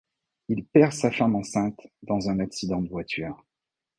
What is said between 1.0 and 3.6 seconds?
femme enceinte dans un accident de voiture.